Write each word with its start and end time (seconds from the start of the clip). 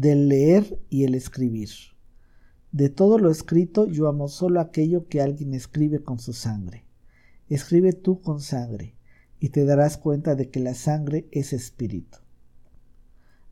del 0.00 0.28
leer 0.28 0.80
y 0.88 1.04
el 1.04 1.14
escribir. 1.14 1.68
De 2.72 2.88
todo 2.88 3.18
lo 3.18 3.30
escrito 3.30 3.86
yo 3.86 4.08
amo 4.08 4.28
solo 4.28 4.58
aquello 4.58 5.08
que 5.08 5.20
alguien 5.20 5.52
escribe 5.52 6.02
con 6.02 6.18
su 6.18 6.32
sangre. 6.32 6.86
Escribe 7.50 7.92
tú 7.92 8.22
con 8.22 8.40
sangre, 8.40 8.94
y 9.40 9.50
te 9.50 9.66
darás 9.66 9.98
cuenta 9.98 10.36
de 10.36 10.48
que 10.48 10.58
la 10.58 10.72
sangre 10.72 11.28
es 11.32 11.52
espíritu. 11.52 12.16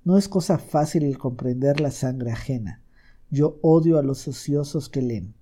No 0.04 0.16
es 0.16 0.26
cosa 0.26 0.56
fácil 0.56 1.02
el 1.02 1.18
comprender 1.18 1.80
la 1.80 1.90
sangre 1.90 2.30
ajena. 2.30 2.82
Yo 3.28 3.58
odio 3.60 3.98
a 3.98 4.02
los 4.02 4.26
ociosos 4.26 4.88
que 4.88 5.02
leen. 5.02 5.34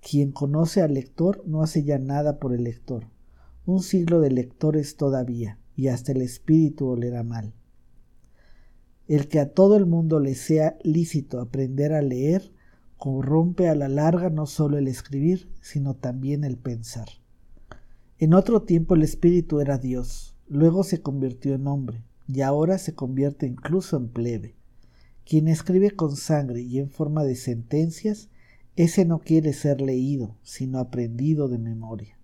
Quien 0.00 0.32
conoce 0.32 0.82
al 0.82 0.94
lector 0.94 1.44
no 1.46 1.62
hace 1.62 1.84
ya 1.84 2.00
nada 2.00 2.40
por 2.40 2.52
el 2.52 2.64
lector. 2.64 3.06
Un 3.64 3.80
siglo 3.80 4.18
de 4.18 4.32
lectores 4.32 4.96
todavía, 4.96 5.60
y 5.76 5.86
hasta 5.86 6.10
el 6.10 6.20
espíritu 6.20 6.88
olerá 6.88 7.22
mal. 7.22 7.54
El 9.08 9.28
que 9.28 9.40
a 9.40 9.52
todo 9.52 9.76
el 9.76 9.86
mundo 9.86 10.20
le 10.20 10.34
sea 10.34 10.78
lícito 10.82 11.40
aprender 11.40 11.92
a 11.92 12.02
leer, 12.02 12.52
corrompe 12.96 13.68
a 13.68 13.74
la 13.74 13.88
larga 13.88 14.30
no 14.30 14.46
solo 14.46 14.78
el 14.78 14.86
escribir, 14.86 15.48
sino 15.60 15.94
también 15.94 16.44
el 16.44 16.56
pensar. 16.56 17.08
En 18.18 18.32
otro 18.32 18.62
tiempo 18.62 18.94
el 18.94 19.02
espíritu 19.02 19.60
era 19.60 19.78
Dios, 19.78 20.36
luego 20.46 20.84
se 20.84 21.02
convirtió 21.02 21.54
en 21.54 21.66
hombre, 21.66 22.04
y 22.28 22.42
ahora 22.42 22.78
se 22.78 22.94
convierte 22.94 23.46
incluso 23.46 23.96
en 23.96 24.08
plebe. 24.08 24.54
Quien 25.24 25.48
escribe 25.48 25.90
con 25.90 26.16
sangre 26.16 26.60
y 26.60 26.78
en 26.78 26.90
forma 26.90 27.24
de 27.24 27.34
sentencias, 27.34 28.28
ese 28.76 29.04
no 29.04 29.18
quiere 29.18 29.52
ser 29.52 29.80
leído, 29.80 30.36
sino 30.42 30.78
aprendido 30.78 31.48
de 31.48 31.58
memoria. 31.58 32.18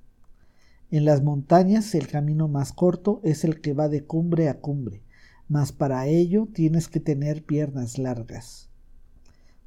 En 0.91 1.05
las 1.05 1.23
montañas 1.23 1.95
el 1.95 2.07
camino 2.07 2.49
más 2.49 2.73
corto 2.73 3.21
es 3.25 3.45
el 3.45 3.61
que 3.61 3.75
va 3.75 3.89
de 3.89 4.05
cumbre 4.05 4.49
a 4.49 4.61
cumbre, 4.61 5.03
mas 5.49 5.73
para 5.73 6.07
ello 6.07 6.49
tienes 6.53 6.89
que 6.89 7.01
tener 7.01 7.43
piernas 7.43 7.99
largas. 7.99 8.69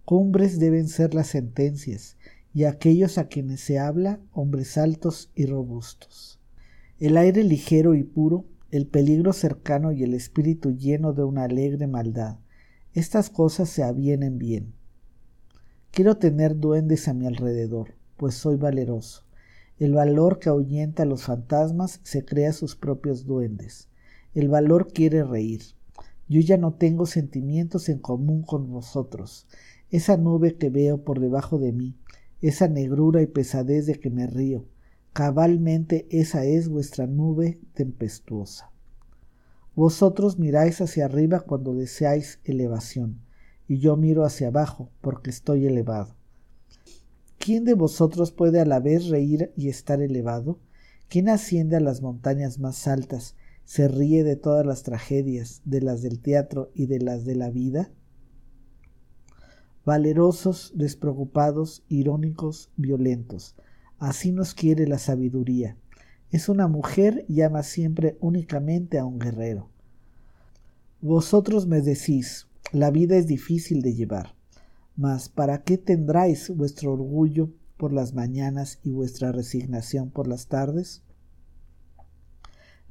Cumbres 0.06 0.60
deben 0.60 0.88
ser 0.88 1.14
las 1.14 1.28
sentencias, 1.28 2.18
y 2.54 2.66
aquellos 2.66 3.18
a 3.18 3.28
quienes 3.28 3.62
se 3.62 3.80
habla, 3.80 4.20
hombres 4.32 4.78
altos 4.78 5.32
y 5.36 5.46
robustos. 5.46 6.40
El 7.00 7.18
aire 7.18 7.44
ligero 7.44 7.96
y 7.96 8.04
puro, 8.04 8.46
el 8.72 8.88
peligro 8.88 9.34
cercano 9.34 9.92
y 9.92 10.04
el 10.04 10.14
espíritu 10.14 10.72
lleno 10.72 11.14
de 11.14 11.24
una 11.24 11.44
alegre 11.44 11.88
maldad, 11.88 12.38
estas 12.94 13.30
cosas 13.30 13.70
se 13.70 13.84
avienen 13.84 14.38
bien. 14.38 14.74
Quiero 15.92 16.18
tener 16.18 16.58
duendes 16.58 17.08
a 17.08 17.14
mi 17.14 17.26
alrededor, 17.26 17.96
pues 18.18 18.36
soy 18.36 18.58
valeroso. 18.58 19.24
El 19.80 19.94
valor 19.94 20.40
que 20.40 20.50
ahuyenta 20.50 21.04
a 21.04 21.06
los 21.06 21.24
fantasmas 21.24 22.02
se 22.04 22.24
crea 22.24 22.54
sus 22.54 22.76
propios 22.76 23.26
duendes. 23.26 23.88
El 24.34 24.50
valor 24.50 24.92
quiere 24.94 25.24
reír. 25.24 25.62
Yo 26.28 26.40
ya 26.40 26.58
no 26.58 26.74
tengo 26.74 27.06
sentimientos 27.06 27.90
en 27.90 28.00
común 28.00 28.44
con 28.44 28.70
vosotros 28.70 29.48
esa 29.92 30.16
nube 30.16 30.56
que 30.56 30.70
veo 30.70 31.04
por 31.04 31.20
debajo 31.20 31.60
de 31.60 31.74
mí, 31.74 31.98
esa 32.42 32.68
negrura 32.70 33.22
y 33.22 33.28
pesadez 33.28 33.86
de 33.86 33.96
que 33.96 34.10
me 34.10 34.26
río, 34.26 34.66
cabalmente 35.12 36.08
esa 36.10 36.46
es 36.46 36.70
vuestra 36.70 37.08
nube 37.08 37.60
tempestuosa. 37.74 38.72
Vosotros 39.76 40.40
miráis 40.40 40.80
hacia 40.80 41.06
arriba 41.06 41.42
cuando 41.42 41.74
deseáis 41.74 42.40
elevación, 42.46 43.20
y 43.68 43.80
yo 43.80 43.98
miro 43.98 44.24
hacia 44.24 44.48
abajo 44.48 44.90
porque 45.02 45.30
estoy 45.30 45.66
elevado. 45.66 46.16
¿Quién 47.38 47.66
de 47.66 47.74
vosotros 47.74 48.32
puede 48.32 48.62
a 48.62 48.66
la 48.66 48.80
vez 48.80 49.08
reír 49.10 49.52
y 49.58 49.68
estar 49.68 50.02
elevado? 50.02 50.60
¿Quién 51.10 51.28
asciende 51.28 51.76
a 51.76 51.82
las 51.82 52.02
montañas 52.02 52.60
más 52.60 52.88
altas, 52.88 53.36
se 53.72 53.88
ríe 53.88 54.26
de 54.26 54.36
todas 54.36 54.66
las 54.66 54.84
tragedias, 54.84 55.62
de 55.64 55.80
las 55.80 56.02
del 56.02 56.20
teatro 56.20 56.72
y 56.76 56.88
de 56.88 57.00
las 57.00 57.24
de 57.24 57.36
la 57.36 57.50
vida? 57.50 57.90
valerosos, 59.86 60.74
despreocupados, 60.76 61.82
irónicos, 61.88 62.70
violentos. 62.76 63.56
Así 63.98 64.34
nos 64.34 64.54
quiere 64.54 64.88
la 64.88 65.00
sabiduría. 65.00 65.78
Es 66.32 66.50
una 66.50 66.68
mujer 66.68 67.24
y 67.30 67.44
ama 67.44 67.64
siempre 67.64 68.18
únicamente 68.20 69.00
a 69.00 69.06
un 69.06 69.20
guerrero. 69.20 69.70
Vosotros 71.00 71.66
me 71.66 71.80
decís, 71.80 72.48
la 72.74 72.92
vida 72.92 73.16
es 73.16 73.26
difícil 73.26 73.82
de 73.84 73.94
llevar, 73.94 74.36
mas 74.98 75.30
¿para 75.30 75.64
qué 75.64 75.78
tendráis 75.78 76.54
vuestro 76.54 76.92
orgullo 76.92 77.54
por 77.78 77.94
las 77.94 78.14
mañanas 78.14 78.80
y 78.84 78.92
vuestra 78.92 79.32
resignación 79.32 80.10
por 80.10 80.28
las 80.28 80.48
tardes? 80.48 81.04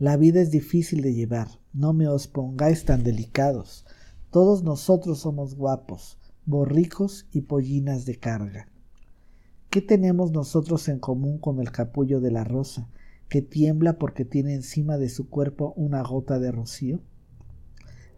La 0.00 0.16
vida 0.16 0.40
es 0.40 0.50
difícil 0.50 1.02
de 1.02 1.12
llevar, 1.12 1.48
no 1.74 1.92
me 1.92 2.08
os 2.08 2.26
pongáis 2.26 2.86
tan 2.86 3.04
delicados. 3.04 3.84
Todos 4.30 4.62
nosotros 4.62 5.18
somos 5.18 5.56
guapos, 5.56 6.18
borricos 6.46 7.28
y 7.32 7.42
pollinas 7.42 8.06
de 8.06 8.18
carga. 8.18 8.66
¿Qué 9.68 9.82
tenemos 9.82 10.32
nosotros 10.32 10.88
en 10.88 11.00
común 11.00 11.36
con 11.36 11.60
el 11.60 11.70
capullo 11.70 12.22
de 12.22 12.30
la 12.30 12.44
rosa, 12.44 12.88
que 13.28 13.42
tiembla 13.42 13.98
porque 13.98 14.24
tiene 14.24 14.54
encima 14.54 14.96
de 14.96 15.10
su 15.10 15.28
cuerpo 15.28 15.74
una 15.76 16.02
gota 16.02 16.38
de 16.38 16.50
rocío? 16.50 17.02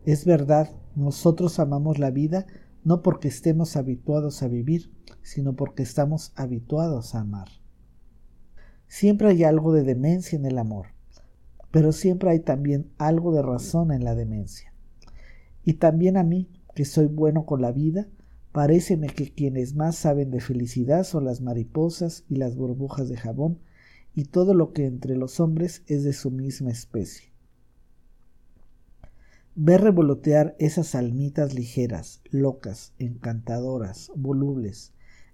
Es 0.05 0.25
verdad, 0.25 0.71
nosotros 0.95 1.59
amamos 1.59 1.99
la 1.99 2.13
vida 2.13 2.47
no 2.85 3.03
porque 3.03 3.27
estemos 3.27 3.75
habituados 3.75 4.45
a 4.45 4.47
vivir, 4.47 4.93
sino 5.23 5.57
porque 5.57 5.83
estamos 5.83 6.33
habituados 6.37 7.17
a 7.17 7.23
amar. 7.23 7.49
Siempre 8.87 9.31
hay 9.31 9.43
algo 9.43 9.73
de 9.73 9.83
demencia 9.83 10.39
en 10.39 10.47
el 10.47 10.59
amor, 10.59 10.87
pero 11.73 11.91
siempre 11.91 12.31
hay 12.31 12.41
también 12.41 12.93
algo 12.99 13.35
de 13.35 13.43
razón 13.43 13.91
en 13.91 14.05
la 14.05 14.15
demencia. 14.15 14.73
Y 15.65 15.75
también 15.75 16.17
a 16.17 16.23
mí, 16.23 16.49
que 16.75 16.85
soy 16.85 17.07
bueno 17.07 17.47
con 17.47 17.63
la 17.63 17.73
vida, 17.73 18.09
paréceme 18.53 19.09
que 19.09 19.33
quienes 19.33 19.75
más 19.75 19.97
saben 19.97 20.31
de 20.31 20.41
felicidad 20.41 21.03
son 21.05 21.25
las 21.25 21.41
mariposas 21.41 22.25
y 22.29 22.37
las 22.37 22.55
burbujas 22.55 23.09
de 23.09 23.17
jabón 23.17 23.59
y 24.15 24.27
todo 24.27 24.53
lo 24.53 24.73
que 24.73 24.85
entre 24.85 25.17
los 25.17 25.41
hombres 25.41 25.83
es 25.87 26.05
de 26.05 26.13
su 26.13 26.31
misma 26.31 26.71
especie. 26.71 27.33
Ver 29.55 29.81
revolotear 29.81 30.55
esas 30.59 30.95
almitas 30.95 31.55
ligeras, 31.55 32.21
locas, 32.31 32.93
encantadoras, 32.99 34.11
volubles, 34.15 34.93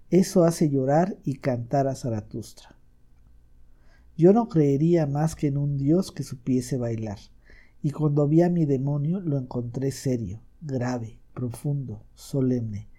eso 0.09 0.43
hace 0.43 0.69
llorar 0.69 1.17
y 1.23 1.35
cantar 1.35 1.87
a 1.87 1.95
Zaratustra. 1.95 2.78
Yo 4.19 4.33
no 4.33 4.49
creería 4.49 5.07
más 5.07 5.33
que 5.33 5.47
en 5.47 5.57
un 5.57 5.77
dios 5.77 6.11
que 6.11 6.23
supiese 6.23 6.75
bailar, 6.77 7.19
y 7.81 7.91
cuando 7.91 8.27
vi 8.27 8.41
a 8.41 8.49
mi 8.49 8.65
demonio 8.65 9.21
lo 9.21 9.37
encontré 9.37 9.91
serio, 9.91 10.41
grave, 10.59 11.21
profundo, 11.33 12.03
solemne. 12.15 12.89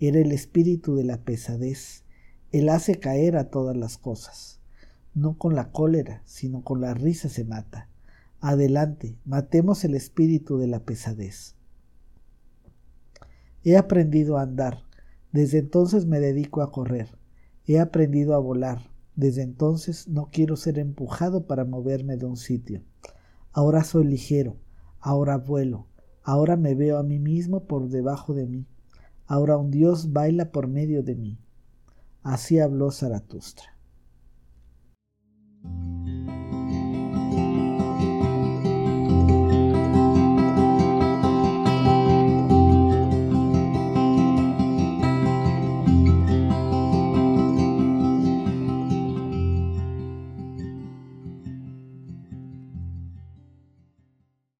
Era 0.00 0.18
el 0.18 0.32
espíritu 0.32 0.96
de 0.96 1.04
la 1.04 1.18
pesadez. 1.18 2.04
Él 2.52 2.70
hace 2.70 2.98
caer 2.98 3.36
a 3.36 3.50
todas 3.50 3.76
las 3.76 3.98
cosas. 3.98 4.60
No 5.12 5.36
con 5.36 5.54
la 5.54 5.72
cólera, 5.72 6.22
sino 6.24 6.64
con 6.64 6.80
la 6.80 6.94
risa 6.94 7.28
se 7.28 7.44
mata. 7.44 7.90
Adelante, 8.40 9.18
matemos 9.26 9.84
el 9.84 9.94
espíritu 9.94 10.56
de 10.56 10.68
la 10.68 10.80
pesadez. 10.80 11.54
He 13.62 13.76
aprendido 13.76 14.38
a 14.38 14.42
andar. 14.44 14.78
Desde 15.32 15.58
entonces 15.58 16.06
me 16.06 16.18
dedico 16.18 16.62
a 16.62 16.72
correr. 16.72 17.18
He 17.66 17.78
aprendido 17.78 18.34
a 18.34 18.38
volar. 18.38 18.91
Desde 19.14 19.42
entonces 19.42 20.08
no 20.08 20.30
quiero 20.30 20.56
ser 20.56 20.78
empujado 20.78 21.46
para 21.46 21.64
moverme 21.64 22.16
de 22.16 22.26
un 22.26 22.36
sitio. 22.36 22.82
Ahora 23.52 23.84
soy 23.84 24.04
ligero. 24.04 24.56
Ahora 24.98 25.36
vuelo. 25.36 25.86
Ahora 26.22 26.56
me 26.56 26.74
veo 26.74 26.98
a 26.98 27.02
mí 27.02 27.18
mismo 27.18 27.64
por 27.64 27.88
debajo 27.88 28.32
de 28.34 28.46
mí. 28.46 28.66
Ahora 29.26 29.56
un 29.56 29.70
Dios 29.70 30.12
baila 30.12 30.52
por 30.52 30.68
medio 30.68 31.02
de 31.02 31.16
mí. 31.16 31.38
Así 32.22 32.58
habló 32.60 32.90
Zaratustra. 32.90 33.76